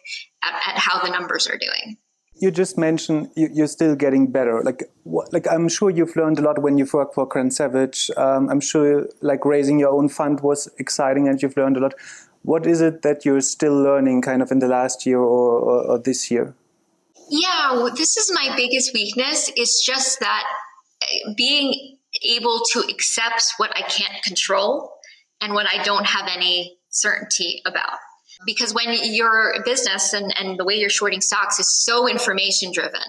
[0.43, 1.99] at, at how the numbers are doing
[2.39, 4.63] you just mentioned you, are still getting better.
[4.63, 8.11] Like, like I'm sure you've learned a lot when you've worked for Grant Savage.
[8.17, 11.95] Um, I'm sure like raising your own fund was exciting, and you've learned a lot.
[12.43, 15.83] What is it that you're still learning, kind of in the last year or, or,
[15.87, 16.55] or this year?
[17.29, 19.51] Yeah, this is my biggest weakness.
[19.57, 20.45] It's just that
[21.03, 24.93] eh, being able to accept what I can't control
[25.41, 27.99] and what I don't have any certainty about
[28.45, 33.01] because when your business and, and the way you're shorting stocks is so information driven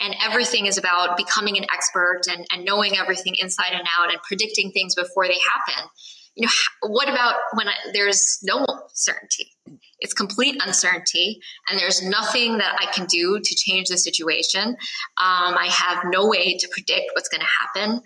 [0.00, 4.22] and everything is about becoming an expert and, and knowing everything inside and out and
[4.22, 5.88] predicting things before they happen
[6.36, 6.52] you know
[6.92, 9.54] what about when I, there's no certainty?
[10.00, 14.68] It's complete uncertainty and there's nothing that i can do to change the situation.
[14.68, 18.02] Um, i have no way to predict what's going to happen.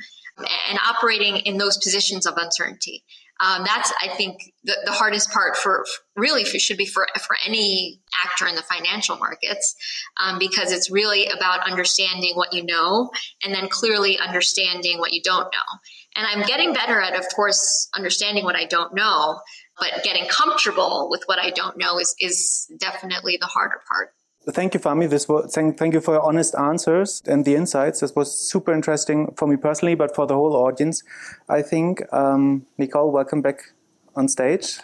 [0.70, 3.05] And operating in those positions of uncertainty
[3.41, 5.84] um, that's, I think, the, the hardest part for
[6.14, 9.74] really for, should be for, for any actor in the financial markets,
[10.22, 13.11] um, because it's really about understanding what you know
[13.43, 15.78] and then clearly understanding what you don't know.
[16.16, 19.41] And I'm getting better at, of course, understanding what I don't know,
[19.78, 24.12] but getting comfortable with what I don't know is, is definitely the harder part.
[24.49, 25.09] Thank you, Fahmi.
[25.09, 28.01] This was, thank, thank you for your honest answers and the insights.
[28.01, 31.03] This was super interesting for me personally, but for the whole audience,
[31.49, 32.03] I think.
[32.12, 33.72] Um, Nicole, welcome back
[34.16, 34.78] on stage.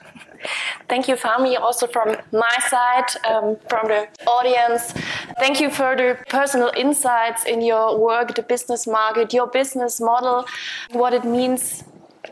[0.88, 4.92] Thank you, Fahmi, also from my side, um, from the audience.
[5.38, 10.44] Thank you for the personal insights in your work, the business market, your business model,
[10.92, 11.82] what it means,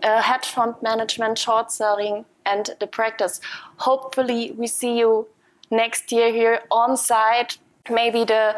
[0.03, 3.41] uh, hedge fund management, short selling, and the practice.
[3.79, 5.27] Hopefully, we see you
[5.77, 7.59] next year here on site.
[7.91, 8.57] Maybe the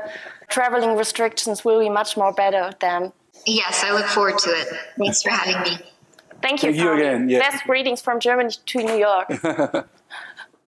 [0.49, 3.13] traveling restrictions will be much more better then.
[3.47, 4.69] Yes, I look forward to it.
[4.99, 5.79] Thanks for having me.
[6.43, 6.73] Thank you.
[6.73, 7.29] Thank you again.
[7.29, 9.29] Best greetings from Germany to New York.